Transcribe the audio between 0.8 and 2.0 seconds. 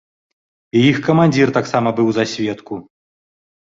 іх камандзір таксама